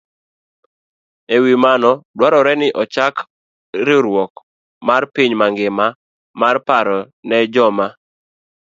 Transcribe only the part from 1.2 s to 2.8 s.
E wi mano, dwarore ni